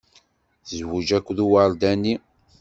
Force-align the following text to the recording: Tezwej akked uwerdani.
Tezwej 0.67 1.09
akked 1.17 1.37
uwerdani. 1.45 2.13